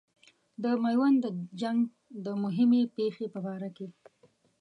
د 0.63 0.65
میوند 0.83 1.17
د 1.23 1.25
جنګ 1.61 1.79
د 2.25 2.27
مهمې 2.43 2.81
پیښې 2.97 3.25
په 3.33 3.39
باره 3.45 3.69
کې. 3.77 3.87